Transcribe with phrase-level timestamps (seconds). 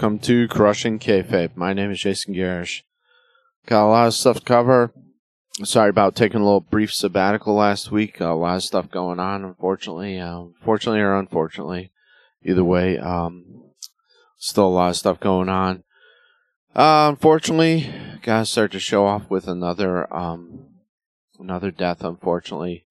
[0.00, 1.54] Welcome to Crushing Kayfabe.
[1.54, 2.84] My name is Jason Gerrish.
[3.66, 4.94] Got a lot of stuff to cover.
[5.62, 8.18] Sorry about taking a little brief sabbatical last week.
[8.18, 10.18] a lot of stuff going on, unfortunately.
[10.18, 11.92] Uh, fortunately or unfortunately,
[12.42, 13.44] either way, um,
[14.38, 15.84] still a lot of stuff going on.
[16.74, 17.92] Uh, unfortunately,
[18.22, 20.60] gotta start to show off with another um,
[21.38, 22.02] another death.
[22.02, 22.86] Unfortunately,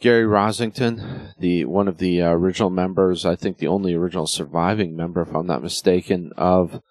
[0.00, 4.94] Gary Rossington, the one of the uh, original members, I think the only original surviving
[4.94, 6.82] member, if I'm not mistaken, of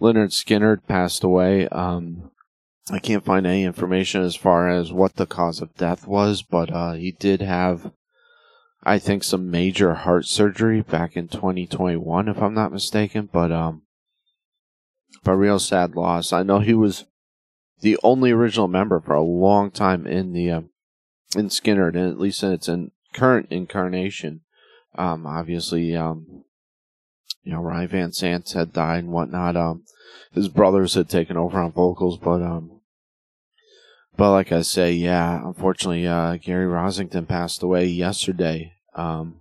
[0.00, 1.66] Lynyrd Skynyrd passed away.
[1.68, 2.30] Um,
[2.90, 6.72] I can't find any information as far as what the cause of death was, but
[6.72, 7.90] uh, he did have,
[8.84, 13.28] I think, some major heart surgery back in 2021, if I'm not mistaken.
[13.32, 13.82] But um,
[15.24, 16.32] but real sad loss.
[16.32, 17.06] I know he was
[17.80, 20.70] the only original member for a long time in the um,
[21.34, 24.42] in Skynyrd, and at least in its in current incarnation.
[24.96, 26.44] Um, obviously, um,
[27.42, 29.56] you know, Ryan Van Zant had died and whatnot.
[29.56, 29.84] Um,
[30.32, 32.80] his brothers had taken over on vocals, but um,
[34.16, 38.72] but like I say, yeah, unfortunately, uh, Gary Rossington passed away yesterday.
[38.94, 39.40] Um,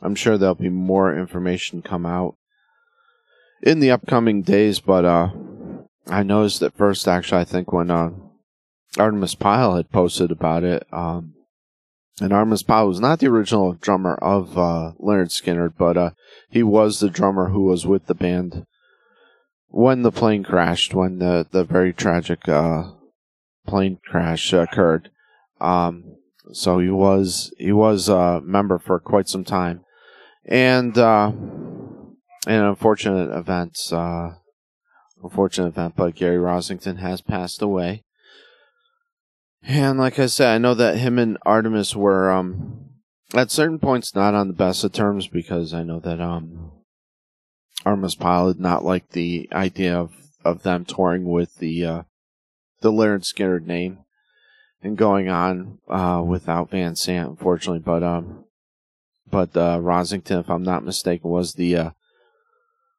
[0.00, 2.36] I'm sure there'll be more information come out
[3.62, 5.30] in the upcoming days, but uh,
[6.06, 8.10] I noticed at first, actually, I think when uh,
[8.96, 10.86] Artimus Pyle had posted about it.
[10.92, 11.34] Um,
[12.20, 16.10] and Artimus Pyle was not the original drummer of uh, Lynyrd Skynyrd, but uh,
[16.48, 18.66] he was the drummer who was with the band
[19.68, 22.90] when the plane crashed, when the, the very tragic uh,
[23.66, 25.10] plane crash occurred.
[25.60, 26.16] Um,
[26.52, 29.84] so he was he was a member for quite some time,
[30.46, 31.30] and uh,
[32.46, 34.30] an unfortunate event, uh,
[35.22, 35.94] unfortunate event.
[35.96, 38.04] But Gary Rossington has passed away.
[39.68, 42.86] And like I said, I know that him and Artimus were um
[43.34, 46.72] at certain points not on the best of terms because I know that um
[47.84, 50.12] Artimus Pyle did not like the idea of,
[50.42, 52.02] of them touring with the uh
[52.80, 53.98] the Lynyrd Skynyrd name
[54.82, 57.80] and going on uh without Van Zant unfortunately.
[57.80, 58.46] But um
[59.30, 61.90] but uh Rossington if I'm not mistaken was the uh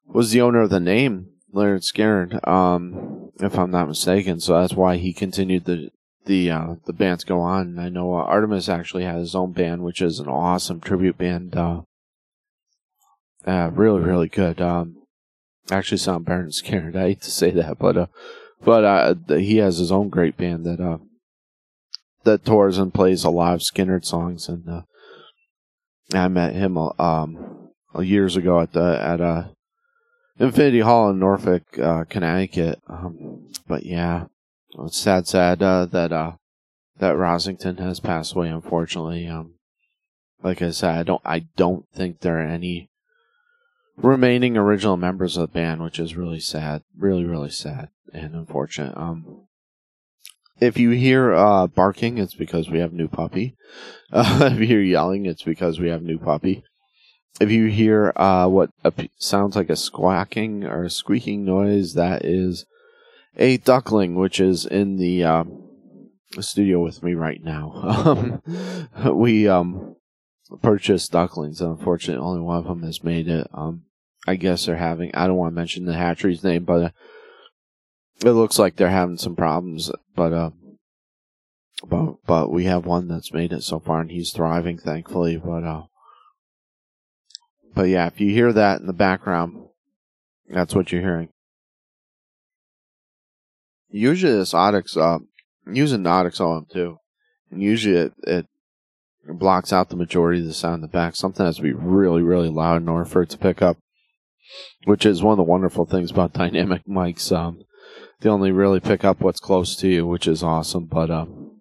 [0.05, 4.39] was the owner of the name Lynyrd Skynyrd um if I'm not mistaken.
[4.39, 5.89] So that's why he continued the
[6.29, 7.79] the uh, the bands go on.
[7.79, 11.55] I know uh, Artimus actually has his own band, which is an awesome tribute band.
[11.57, 11.81] Uh,
[13.47, 14.61] uh really, really good.
[14.61, 15.01] Um,
[15.71, 16.95] actually, sound than Skynyrd.
[16.95, 18.05] I hate to say that, but uh,
[18.63, 20.99] but uh, he has his own great band that
[22.25, 24.47] that tours and plays a lot of Skynyrd songs.
[24.47, 24.83] And
[26.13, 27.69] I met him um
[27.99, 29.47] years ago at the at uh
[30.37, 31.63] Infinity Hall in Norfolk,
[32.07, 32.79] Connecticut.
[32.87, 34.25] Um, but yeah,
[34.77, 36.33] it's sad, sad uh, that uh,
[36.99, 38.49] that Rossington has passed away.
[38.49, 39.55] Unfortunately, um,
[40.43, 42.89] like I said, I don't, I don't think there are any
[43.97, 48.95] remaining original members of the band, which is really sad, really, really sad and unfortunate.
[48.97, 49.47] Um,
[50.59, 53.55] if you hear uh, barking, it's because we have new puppy.
[54.11, 56.63] Uh, if you hear yelling, it's because we have new puppy.
[57.39, 58.71] If you hear uh, what
[59.17, 62.65] sounds like a squawking or a squeaking noise, that is
[63.37, 65.43] a duckling, which is in the uh,
[66.39, 68.41] studio with me right now.
[68.95, 69.95] Um, we um,
[70.61, 71.61] purchased ducklings.
[71.61, 73.47] Unfortunately, only one of them has made it.
[73.53, 73.83] Um,
[74.27, 75.13] I guess they're having.
[75.13, 76.89] I don't want to mention the hatchery's name, but uh,
[78.23, 79.91] it looks like they're having some problems.
[80.15, 80.51] But uh,
[81.87, 85.37] but but we have one that's made it so far, and he's thriving, thankfully.
[85.37, 85.83] But uh,
[87.73, 89.67] but yeah, if you hear that in the background,
[90.49, 91.29] that's what you're hearing
[93.89, 95.19] usually this Audix, uh,
[95.71, 96.97] using the Audix OM2,
[97.51, 98.45] and usually it, it
[99.27, 101.15] blocks out the majority of the sound in the back.
[101.15, 103.77] Something has to be really, really loud in order for it to pick up,
[104.85, 107.35] which is one of the wonderful things about dynamic mics.
[107.35, 107.63] Um,
[108.21, 110.85] they only really pick up what's close to you, which is awesome.
[110.85, 111.59] But um,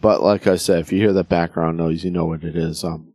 [0.00, 2.84] but like I said, if you hear that background noise, you know what it is.
[2.84, 3.14] Um,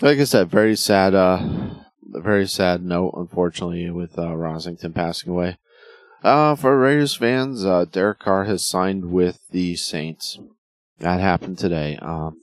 [0.00, 1.14] like I said, very sad.
[1.14, 5.56] Uh, very sad note, unfortunately, with uh, Rossington passing away.
[6.22, 10.38] Uh, for Raiders fans, uh, Derek Carr has signed with the Saints.
[11.00, 11.98] That happened today.
[12.00, 12.40] Um,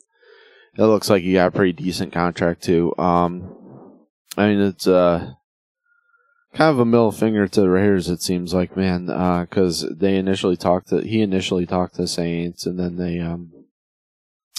[0.77, 2.93] it looks like he got a pretty decent contract too.
[2.97, 3.55] Um,
[4.37, 5.33] I mean, it's uh,
[6.53, 8.09] kind of a middle finger to the Raiders.
[8.09, 12.65] It seems like, man, because uh, they initially talked to he initially talked to Saints,
[12.65, 13.51] and then they um,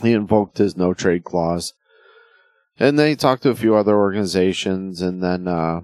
[0.02, 1.75] he invoked his no trade clause,
[2.78, 5.81] and then he talked to a few other organizations, and then uh,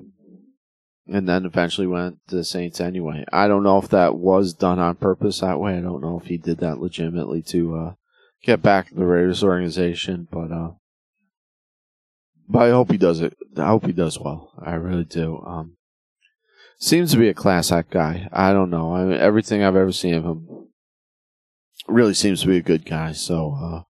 [1.09, 3.25] and then eventually went to the Saints anyway.
[3.33, 5.77] I don't know if that was done on purpose that way.
[5.77, 7.95] I don't know if he did that legitimately to uh,
[8.43, 10.71] get back the Raiders organization, but uh,
[12.49, 13.37] but I hope he does it.
[13.57, 14.53] I hope he does well.
[14.59, 15.43] I really do.
[15.47, 15.77] Um,
[16.79, 18.29] seems to be a class act guy.
[18.33, 18.95] I don't know.
[18.95, 20.69] I mean, everything I've ever seen of him
[21.89, 23.13] really seems to be a good guy.
[23.13, 23.83] So, uh,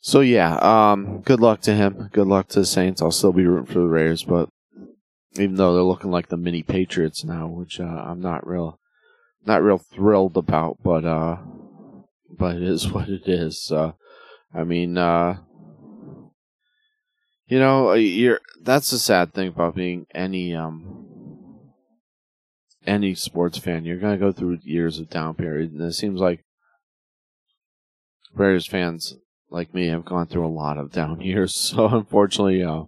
[0.00, 0.56] so yeah.
[0.56, 2.08] Um, good luck to him.
[2.12, 3.02] Good luck to the Saints.
[3.02, 4.48] I'll still be rooting for the Raiders, but
[5.34, 8.78] even though they're looking like the mini Patriots now, which uh, I'm not real,
[9.46, 11.38] not real thrilled about, but uh,
[12.30, 13.70] but it is what it is.
[13.70, 13.92] Uh,
[14.52, 15.38] I mean, uh,
[17.46, 21.70] you know, uh, you're that's the sad thing about being any um
[22.86, 23.84] any sports fan.
[23.84, 26.44] You're gonna go through years of down period, and it seems like
[28.34, 29.14] Raiders fans
[29.50, 31.54] like me have gone through a lot of down years.
[31.54, 32.84] So unfortunately, uh,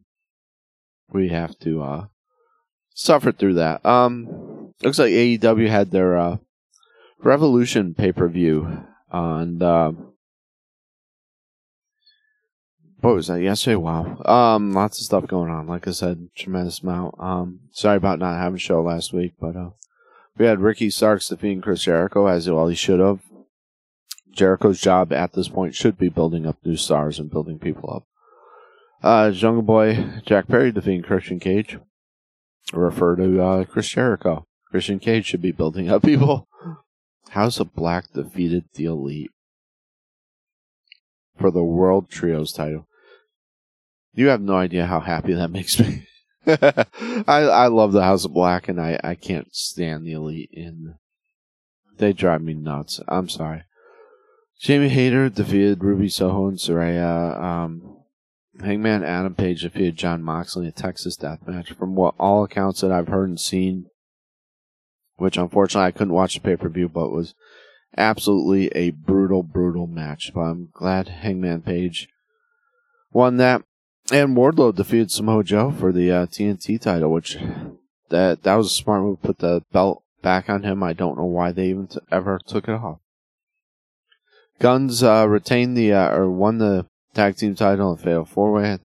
[1.13, 2.07] we have to uh,
[2.95, 3.85] suffer through that.
[3.85, 6.37] Um, looks like AEW had their uh,
[7.23, 9.63] Revolution pay per view on.
[9.63, 9.93] Uh,
[13.01, 13.77] what was that yesterday?
[13.77, 14.23] Wow.
[14.25, 15.67] Um, lots of stuff going on.
[15.67, 17.17] Like I said, tremendous amount.
[17.19, 19.71] Um, sorry about not having a show last week, but uh,
[20.39, 23.21] we had Ricky Starks defeating Chris Jericho as well he should have.
[24.33, 28.05] Jericho's job at this point should be building up new stars and building people up.
[29.03, 31.79] Uh, Jungle Boy Jack Perry defeating Christian Cage.
[32.73, 34.47] Refer to uh, Chris Jericho.
[34.71, 36.49] Christian Cage should be building up people.
[37.31, 39.31] House of Black defeated the Elite
[41.39, 42.87] for the World Trios title.
[44.15, 46.07] You have no idea how happy that makes me.
[46.47, 50.95] I I love the House of Black and I, I can't stand the Elite in
[51.99, 53.01] they drive me nuts.
[53.09, 53.63] I'm sorry.
[54.61, 57.41] Jamie Hayter defeated Ruby Soho and Saraya.
[57.41, 57.92] Um,
[58.61, 61.73] Hangman Adam Page defeated Jon Moxley in a Texas death match.
[61.73, 63.87] From what all accounts that I've heard and seen,
[65.17, 67.35] which unfortunately I couldn't watch the pay per view, but was
[67.97, 70.33] absolutely a brutal, brutal match.
[70.35, 72.09] But I'm glad Hangman Page
[73.13, 73.63] won that.
[74.11, 77.39] And Wardlow defeated Samoa Joe for the uh, TNT title, which
[78.11, 79.23] that that was a smart move.
[79.23, 80.83] Put the belt back on him.
[80.83, 82.99] I don't know why they even t- ever took it off.
[84.59, 88.79] Gunns uh, retained the uh, or won the tag team title in Fatal Four Way.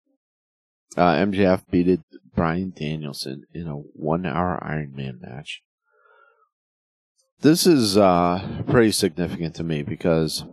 [0.95, 1.99] Uh, MJF beat
[2.35, 5.61] Bryan Danielson in a one-hour Iron Man match.
[7.41, 10.43] This is uh, pretty significant to me because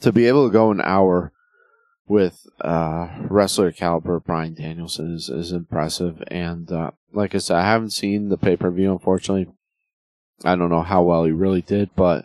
[0.00, 1.32] to be able to go an hour
[2.06, 6.22] with uh, wrestler caliber Bryan Danielson is, is impressive.
[6.28, 9.46] And uh, like I said, I haven't seen the pay per view, unfortunately.
[10.44, 12.24] I don't know how well he really did, but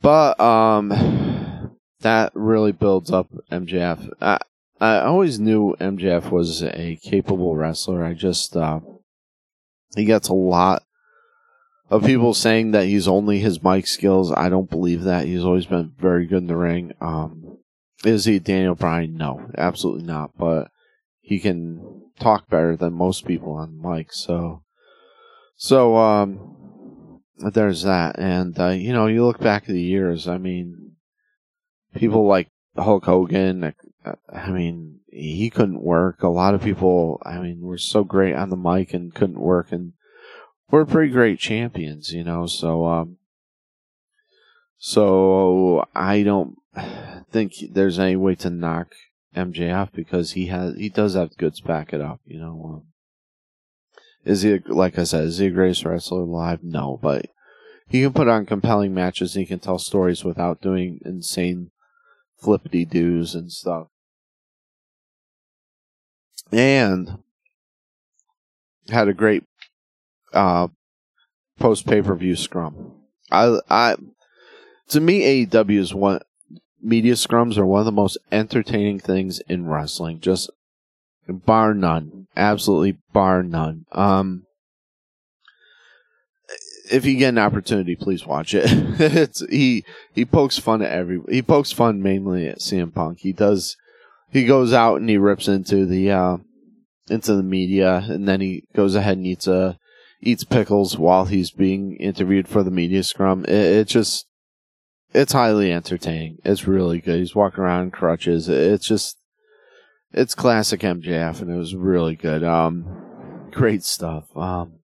[0.00, 0.90] but um,
[2.00, 4.10] that really builds up MJF.
[4.20, 4.38] I
[4.80, 8.02] I always knew MJF was a capable wrestler.
[8.02, 8.80] I just uh,
[9.94, 10.82] he gets a lot
[11.90, 14.32] of people saying that he's only his mic skills.
[14.32, 15.26] I don't believe that.
[15.26, 16.92] He's always been very good in the ring.
[17.00, 17.58] Um,
[18.04, 19.16] is he Daniel Bryan?
[19.16, 20.30] No, absolutely not.
[20.38, 20.70] But
[21.20, 24.12] he can talk better than most people on mic.
[24.12, 24.62] So,
[25.56, 28.18] so um, there's that.
[28.18, 30.89] And, uh, you know, you look back at the years, I mean,
[31.94, 36.22] people like Hulk Hogan, uh, I mean, he couldn't work.
[36.22, 39.72] A lot of people, I mean, were so great on the mic and couldn't work.
[39.72, 39.92] And
[40.70, 43.16] we're pretty great champions, you know, so, um,
[44.78, 46.56] so I don't
[47.30, 48.92] think there's any way to knock
[49.36, 52.82] MJF because he has, he does have goods back it up, you know, um,
[54.24, 56.60] is he, like I said, is he the greatest wrestler alive?
[56.62, 57.26] No, but
[57.88, 61.70] he can put on compelling matches and he can tell stories without doing insane
[62.40, 63.88] flippity doos and stuff.
[66.52, 67.18] And
[68.88, 69.44] had a great
[70.32, 70.68] uh,
[71.58, 72.92] post pay per view scrum.
[73.30, 73.96] I, I,
[74.88, 76.20] to me, AEW is one
[76.82, 80.20] media scrums are one of the most entertaining things in wrestling.
[80.20, 80.50] Just
[81.28, 82.26] bar none.
[82.36, 83.86] Absolutely bar none.
[83.92, 84.46] Um,
[86.90, 88.64] if you get an opportunity, please watch it.
[89.00, 93.20] it's he he pokes fun at every he pokes fun mainly at CM Punk.
[93.20, 93.76] He does
[94.30, 96.36] he goes out and he rips into the uh,
[97.08, 99.74] into the media, and then he goes ahead and eats a uh,
[100.22, 103.44] eats pickles while he's being interviewed for the media scrum.
[103.44, 104.26] It, it just
[105.12, 106.38] it's highly entertaining.
[106.44, 107.18] It's really good.
[107.18, 108.48] He's walking around in crutches.
[108.48, 109.16] It's just
[110.12, 112.44] it's classic MJF, and it was really good.
[112.44, 114.24] Um, great stuff.
[114.36, 114.80] Um,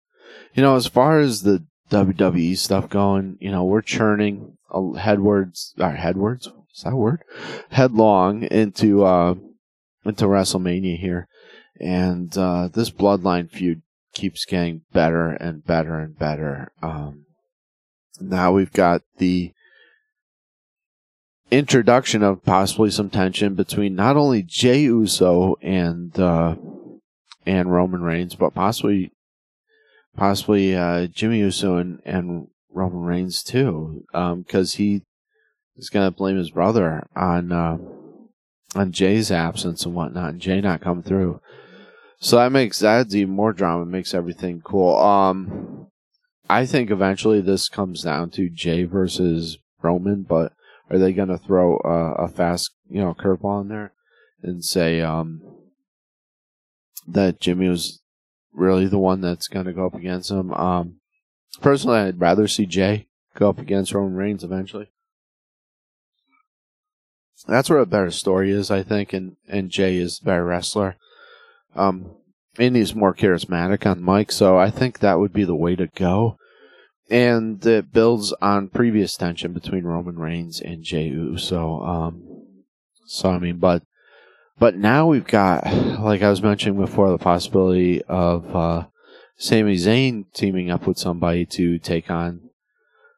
[0.53, 4.57] you know, as far as the WWE stuff going, you know, we're churning
[4.97, 7.23] headwards, or headwards, is that word?
[7.69, 9.35] Headlong into uh,
[10.03, 11.27] into WrestleMania here,
[11.79, 13.81] and uh, this Bloodline feud
[14.13, 16.71] keeps getting better and better and better.
[16.81, 17.25] Um,
[18.19, 19.53] now we've got the
[21.51, 26.55] introduction of possibly some tension between not only Jey Uso and uh,
[27.45, 29.11] and Roman Reigns, but possibly
[30.15, 35.01] possibly uh, Jimmy Uso and, and Roman Reigns too, because um, he
[35.77, 37.77] is going to blame his brother on uh,
[38.75, 41.39] on Jey's absence and whatnot, and Jey not coming through.
[42.19, 43.85] So that makes that even more drama.
[43.85, 44.97] Makes everything cool.
[44.97, 45.87] Um,
[46.49, 50.53] I think eventually this comes down to Jey versus Roman, but
[50.89, 53.93] are they going to throw a, a, fast, you know, curveball in there
[54.43, 55.41] and say um,
[57.07, 58.01] that Jimmy was
[58.55, 60.53] really the one that's going to go up against him?
[60.53, 60.95] Um,
[61.61, 64.89] personally, I'd rather see Jey go up against Roman Reigns eventually.
[67.47, 70.95] That's where a better story is, I think, and, and Jey is the better wrestler.
[71.75, 72.15] Um,
[72.57, 75.87] and he's more charismatic on mic, so I think that would be the way to
[75.87, 76.37] go
[77.09, 81.81] and it builds on previous tension between Roman Reigns and Jey Uso.
[81.81, 82.23] Um,
[83.05, 83.83] so I mean, but
[84.57, 85.65] but now we've got,
[85.99, 88.85] like I was mentioning before, the possibility of uh,
[89.37, 92.49] Sami Zayn teaming up with somebody to take on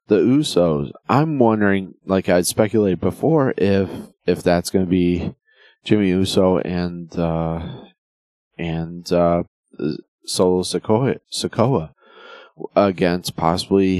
[0.08, 0.92] the Usos.
[1.08, 3.90] I'm wondering, like I'd speculated before, if
[4.26, 5.36] if that's going to be
[5.84, 7.66] Jimmy Uso and uh,
[8.58, 9.44] and uh,
[10.26, 11.20] Solo Sikoa.
[11.32, 11.92] Sikoa
[12.76, 14.00] against possibly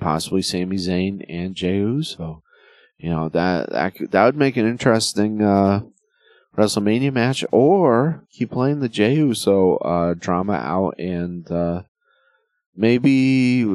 [0.00, 2.42] possibly Sami Zayn and Jey Uso.
[2.98, 5.82] You know that that that would make an interesting uh,
[6.56, 11.82] WrestleMania match, or keep playing the Jey Uso uh, drama out, and uh,
[12.74, 13.66] maybe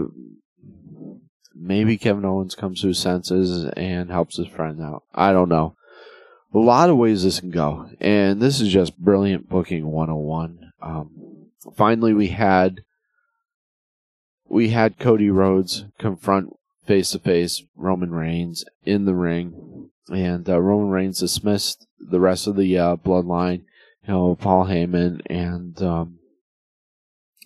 [1.54, 5.04] maybe Kevin Owens comes to his senses and helps his friend out.
[5.13, 5.75] I don't know.
[6.54, 10.72] A lot of ways this can go, and this is just brilliant booking 101.
[10.82, 11.12] Um,
[11.75, 12.82] finally, we had
[14.50, 16.54] we had Cody Rhodes confront
[16.85, 22.47] face to face Roman Reigns in the ring, and uh, Roman Reigns dismissed the rest
[22.47, 23.63] of the uh, bloodline.
[24.07, 26.19] You know, Paul Heyman and um,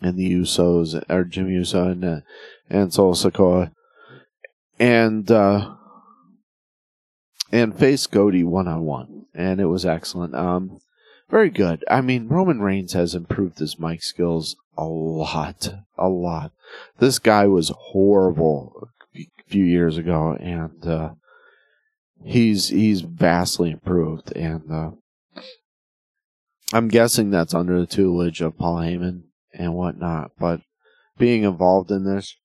[0.01, 2.19] and the Usos, or Jimmy Uso and uh,
[2.69, 3.71] and Solo Sikoa,
[4.79, 5.75] and uh,
[7.51, 10.33] and face Cody one on one, and it was excellent.
[10.35, 10.79] Um,
[11.29, 11.83] very good.
[11.89, 16.51] I mean, Roman Reigns has improved his mic skills a lot, a lot.
[16.99, 18.89] This guy was horrible
[19.47, 21.11] few years ago, and uh,
[22.23, 24.31] he's he's vastly improved.
[24.35, 24.91] And uh,
[26.73, 29.23] I'm guessing that's under the tutelage of Paul Heyman
[29.53, 30.31] and whatnot.
[30.39, 30.61] But
[31.17, 32.35] being involved in this,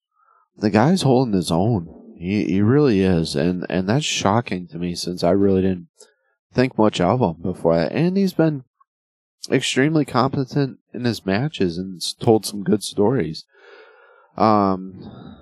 [0.57, 2.15] the guy's holding his own.
[2.19, 5.89] He he really is, and and that's shocking to me since I really didn't
[6.53, 7.75] think much of him before.
[7.75, 8.65] And he's been
[9.51, 13.45] extremely competent in his matches and told some good stories.
[14.37, 15.39] Um,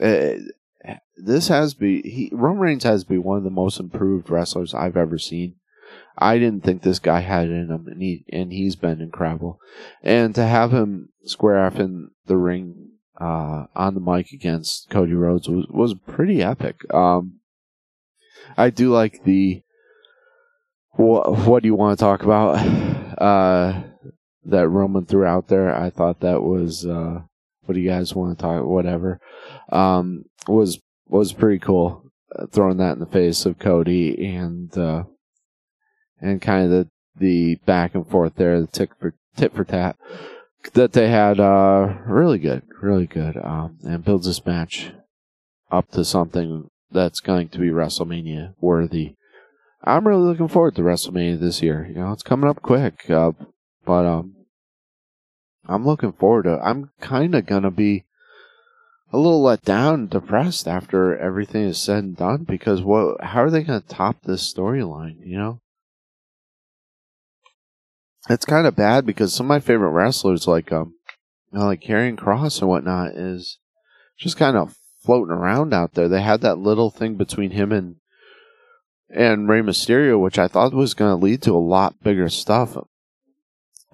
[0.00, 0.34] uh,
[1.16, 4.74] this has be he Roman Reigns has to be one of the most improved wrestlers
[4.74, 5.56] I've ever seen.
[6.18, 9.58] I didn't think this guy had it in him, and he and he's been incredible.
[10.02, 15.14] And to have him square off in the ring uh, on the mic against Cody
[15.14, 16.82] Rhodes was was pretty epic.
[16.92, 17.40] Um,
[18.56, 19.62] I do like the
[20.92, 22.94] what, what do you want to talk about?
[23.16, 23.82] Uh,
[24.44, 25.74] that Roman threw out there.
[25.74, 27.22] I thought that was uh,
[27.66, 28.64] what do you guys want to talk?
[28.64, 29.20] Whatever
[29.70, 32.02] um, was was pretty cool.
[32.34, 35.04] Uh, throwing that in the face of Cody and uh,
[36.20, 39.96] and kind of the the back and forth there, the tick for tit for tat
[40.74, 41.40] that they had.
[41.40, 44.92] Uh, really good, really good, um, and builds this match
[45.70, 49.14] up to something that's going to be WrestleMania worthy.
[49.84, 51.86] I'm really looking forward to WrestleMania this year.
[51.88, 53.32] You know, it's coming up quick, uh,
[53.84, 54.35] but um,
[55.68, 56.54] I'm looking forward to.
[56.54, 56.60] It.
[56.62, 58.04] I'm kind of gonna be
[59.12, 63.22] a little let down, depressed after everything is said and done because what?
[63.22, 65.16] How are they gonna top this storyline?
[65.24, 65.60] You know,
[68.28, 70.94] it's kind of bad because some of my favorite wrestlers, like um,
[71.52, 73.58] you know, like Karrion Kross and whatnot, is
[74.18, 76.08] just kind of floating around out there.
[76.08, 77.96] They had that little thing between him and
[79.08, 82.76] and Rey Mysterio, which I thought was going to lead to a lot bigger stuff.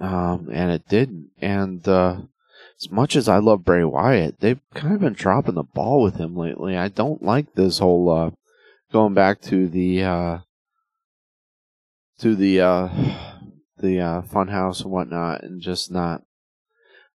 [0.02, 1.30] Um, and it didn't.
[1.40, 2.22] And uh,
[2.78, 6.16] as much as I love Bray Wyatt, they've kind of been dropping the ball with
[6.16, 6.76] him lately.
[6.76, 8.30] I don't like this whole uh,
[8.92, 10.38] going back to the uh,
[12.18, 12.88] to the uh,
[13.78, 16.22] the uh, funhouse and whatnot, and just not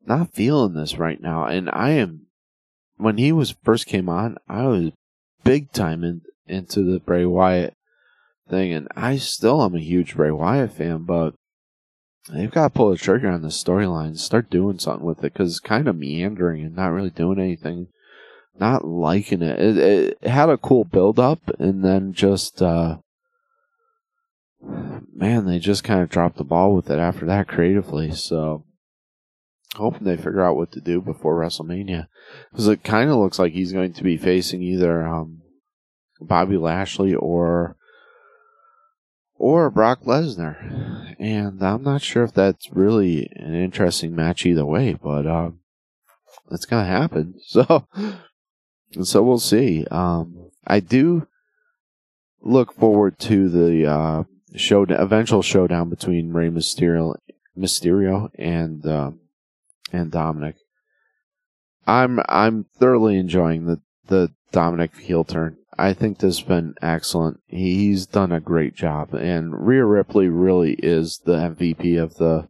[0.06, 1.46] not feeling this right now.
[1.46, 2.28] And I am
[2.96, 4.92] when he was first came on, I was
[5.44, 7.74] big time in, into the Bray Wyatt
[8.50, 8.72] thing.
[8.72, 11.36] And I still am a huge Bray Wyatt fan, but
[12.34, 15.52] they've got to pull the trigger on this storyline, start doing something with it because
[15.52, 17.88] it's kind of meandering and not really doing anything
[18.60, 19.60] not liking it.
[19.60, 22.98] It, it had a cool build up, and then just uh,
[25.14, 28.12] man, they just kind of dropped the ball with it after that creatively.
[28.12, 28.66] So
[29.76, 32.08] hoping they figure out what to do before WrestleMania
[32.52, 35.42] because it kind of looks like he's going to be facing either um,
[36.20, 37.76] Bobby Lashley or
[39.38, 44.94] or Brock Lesnar, and I'm not sure if that's really an interesting match either way,
[44.94, 45.60] but um,
[46.52, 47.36] it's gonna happen.
[47.48, 47.88] So
[49.04, 49.86] so we'll see.
[49.92, 51.28] Um, I do
[52.42, 54.24] look forward to the uh,
[54.56, 57.16] show, eventual showdown between Rey Mysterio,
[57.58, 59.12] Mysterio and uh,
[59.92, 60.56] and Dominic.
[61.86, 65.58] I'm I'm thoroughly enjoying the the Dominic heel turn.
[65.78, 67.40] I think this has been excellent.
[67.48, 72.50] He's done a great job, and Rhea Ripley really is the MVP of the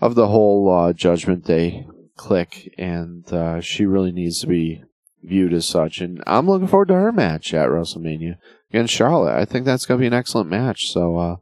[0.00, 4.82] of the whole uh, Judgment Day clique, and uh, she really needs to be
[5.22, 6.00] viewed as such.
[6.00, 8.36] And I'm looking forward to her match at WrestleMania
[8.70, 9.36] against Charlotte.
[9.36, 10.90] I think that's going to be an excellent match.
[10.90, 11.36] So, uh,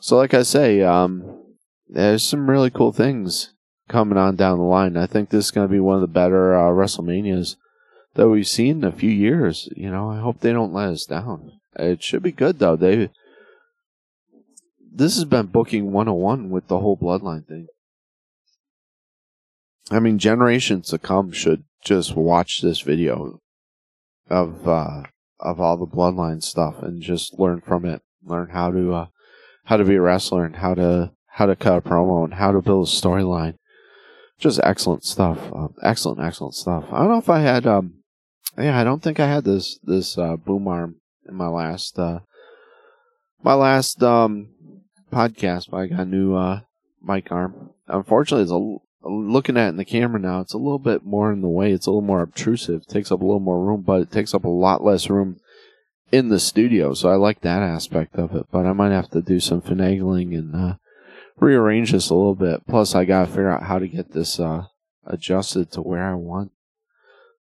[0.00, 1.42] so like I say, um,
[1.88, 3.54] there's some really cool things
[3.88, 4.96] coming on down the line.
[4.96, 7.56] I think this is going to be one of the better uh, WrestleManias
[8.14, 9.68] that we've seen in a few years.
[9.76, 11.52] You know, I hope they don't let us down.
[11.76, 12.76] It should be good though.
[12.76, 13.10] They
[14.96, 17.66] this has been booking 101 with the whole bloodline thing.
[19.90, 23.40] I mean, generations to come should just watch this video
[24.30, 25.02] of uh,
[25.40, 28.02] of all the bloodline stuff and just learn from it.
[28.24, 29.06] Learn how to uh,
[29.64, 32.52] how to be a wrestler and how to how to cut a promo and how
[32.52, 33.56] to build a storyline.
[34.38, 35.38] Just excellent stuff.
[35.54, 36.84] Uh, excellent, excellent stuff.
[36.90, 37.66] I don't know if I had.
[37.66, 38.03] Um,
[38.58, 40.96] yeah, I don't think I had this this uh, boom arm
[41.28, 42.20] in my last uh,
[43.42, 44.48] my last um,
[45.12, 45.70] podcast.
[45.70, 46.60] But I got a new uh,
[47.02, 47.70] mic arm.
[47.88, 51.42] Unfortunately, it's a looking at in the camera now, it's a little bit more in
[51.42, 51.72] the way.
[51.72, 52.82] It's a little more obtrusive.
[52.82, 55.38] It takes up a little more room, but it takes up a lot less room
[56.12, 56.94] in the studio.
[56.94, 58.46] So I like that aspect of it.
[58.50, 60.74] But I might have to do some finagling and uh,
[61.38, 62.66] rearrange this a little bit.
[62.66, 64.64] Plus, I got to figure out how to get this uh,
[65.06, 66.52] adjusted to where I want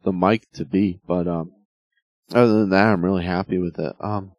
[0.02, 1.00] the mic to be.
[1.06, 1.52] But um,
[2.32, 3.94] other than that, I'm really happy with it.
[4.00, 4.32] Um,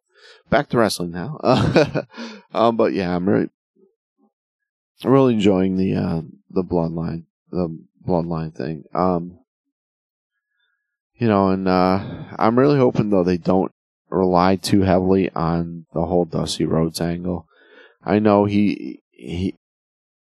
[0.50, 1.38] back to wrestling now.
[2.54, 3.48] um, but yeah, I'm really
[5.04, 6.20] really enjoying the uh,
[6.50, 8.84] the bloodline the bloodline thing.
[8.94, 9.38] Um,
[11.14, 12.00] you know, and uh,
[12.38, 13.72] I'm really hoping though they don't
[14.10, 17.46] rely too heavily on the whole Dusty Rhodes angle.
[18.04, 19.54] I know he he.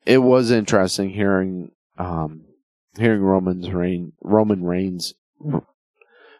[0.06, 2.44] It was interesting hearing um,
[2.98, 5.14] hearing Roman's reign Roman Reigns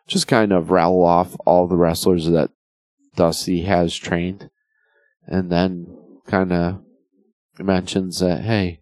[0.06, 2.50] just kind of rattle off all the wrestlers that
[3.16, 4.50] Dusty has trained,
[5.26, 5.86] and then
[6.26, 6.82] kind of
[7.58, 8.80] mentions that hey,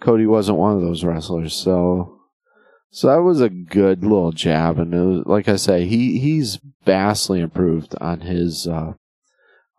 [0.00, 2.16] Cody wasn't one of those wrestlers, so
[2.90, 7.40] so that was a good little jab, and was, like I say, he he's vastly
[7.40, 8.94] improved on his uh,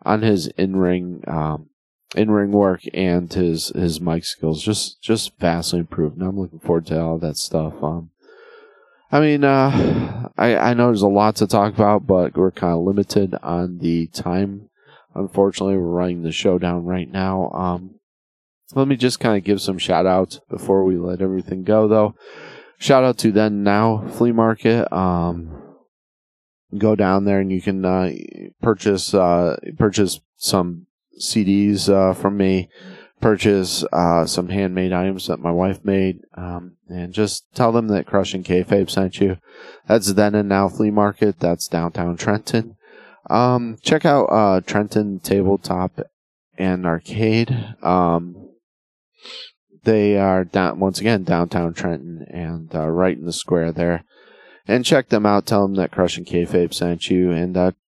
[0.03, 1.69] on his in ring um,
[2.15, 4.61] in ring work and his his mic skills.
[4.61, 7.73] Just just vastly improved, and I'm looking forward to all that stuff.
[7.81, 8.11] Um,
[9.11, 12.73] I mean, uh, I I know there's a lot to talk about, but we're kind
[12.73, 14.69] of limited on the time
[15.17, 17.49] Unfortunately, we're running the show down right now.
[17.51, 17.95] Um,
[18.75, 22.13] let me just kind of give some shout outs before we let everything go, though.
[22.77, 24.93] Shout out to Then Now Flea Market.
[24.93, 25.63] Um,
[26.77, 28.11] go down there and you can uh,
[28.61, 30.85] purchase uh, purchase some
[31.19, 32.69] CDs uh, from me,
[33.19, 38.05] purchase uh, some handmade items that my wife made, um, and just tell them that
[38.05, 39.37] Crushing Kayfabe sent you.
[39.87, 41.39] That's Then and Now Flea Market.
[41.39, 42.75] That's downtown Trenton.
[43.29, 45.99] Um, check out uh, Trenton Tabletop
[46.57, 47.75] and Arcade.
[47.81, 48.49] Um,
[49.83, 54.03] they are down once again downtown Trenton and uh, right in the square there.
[54.67, 55.45] And check them out.
[55.45, 57.55] Tell them that Crushing Kayfabe sent you, and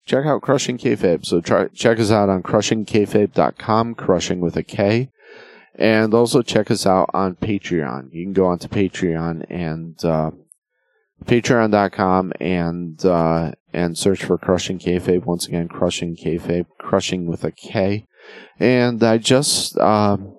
[0.10, 1.26] check out Crushing Kayfabe.
[1.26, 5.12] So try check us out on crushingkayfabe.com, crushing with a K,
[5.76, 8.10] and also check us out on Patreon.
[8.12, 10.32] You can go onto Patreon and uh,
[11.26, 15.26] patreon.com and uh, and search for Crushing Kayfabe.
[15.26, 18.06] Once again, Crushing Kayfabe, crushing with a K.
[18.60, 20.36] And I just um,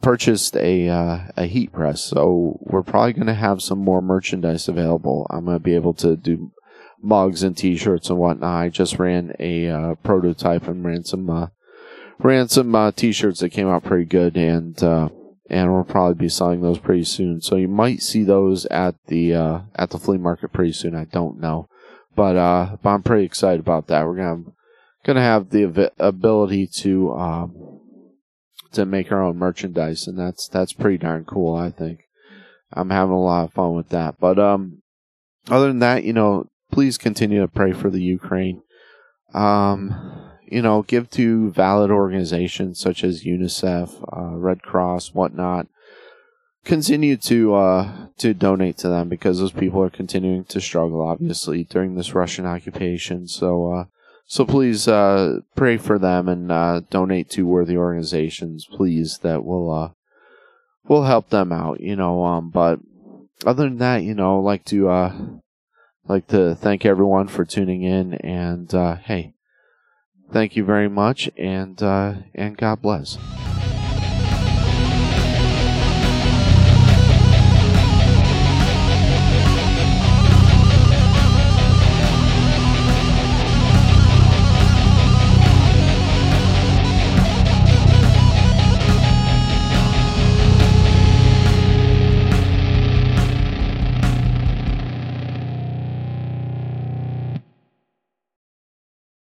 [0.00, 4.66] purchased a uh, a heat press, so we're probably going to have some more merchandise
[4.66, 5.26] available.
[5.28, 6.52] I'm going to be able to do
[7.04, 8.62] mugs and T-shirts and whatnot.
[8.62, 11.48] I just ran a uh, prototype and ran some uh,
[12.18, 15.08] ran some uh, T-shirts that came out pretty good, and uh,
[15.50, 17.40] and we'll probably be selling those pretty soon.
[17.40, 20.94] So you might see those at the uh, at the flea market pretty soon.
[20.94, 21.68] I don't know,
[22.16, 24.06] but uh, but I'm pretty excited about that.
[24.06, 24.42] We're gonna
[25.04, 27.80] gonna have the av- ability to um,
[28.72, 31.54] to make our own merchandise, and that's that's pretty darn cool.
[31.56, 32.00] I think
[32.72, 34.18] I'm having a lot of fun with that.
[34.18, 34.82] But um,
[35.48, 38.60] other than that, you know, please continue to pray for the Ukraine.
[39.32, 45.68] Um, you know, give to valid organizations such as UNICEF, uh, Red Cross, whatnot.
[46.64, 51.62] Continue to uh, to donate to them because those people are continuing to struggle, obviously,
[51.62, 53.28] during this Russian occupation.
[53.28, 53.84] So, uh,
[54.26, 59.70] so please uh, pray for them and uh, donate to worthy organizations, please, that will
[59.70, 59.90] uh,
[60.88, 61.80] will help them out.
[61.80, 62.80] You know, um, but
[63.46, 64.88] other than that, you know, like to
[66.06, 69.34] like to thank everyone for tuning in, and uh, hey,
[70.30, 73.18] thank you very much, and uh, and God bless.